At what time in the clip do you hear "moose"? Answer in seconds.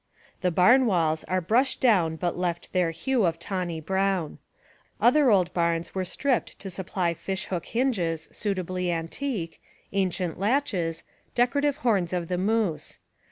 12.39-12.97